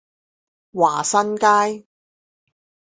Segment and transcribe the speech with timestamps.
[0.73, 1.85] 華新街